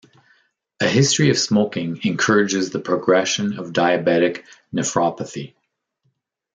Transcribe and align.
A 0.79 0.87
history 0.87 1.29
of 1.29 1.37
smoking 1.37 1.99
encourages 2.05 2.71
the 2.71 2.79
progression 2.79 3.59
of 3.59 3.67
diabetic 3.71 4.45
nephropathy. 4.73 5.53